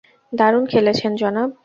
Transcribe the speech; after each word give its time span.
দারুণ 0.33 0.63
খেলেছেন, 0.65 1.11
জনাব! 1.15 1.49